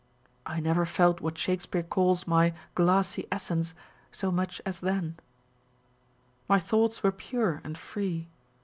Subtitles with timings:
[0.47, 3.75] I never felt what Shakespeare calls my" glassy essence"
[4.11, 5.15] so much as then.
[6.49, 8.27] My thoughts were pure and free.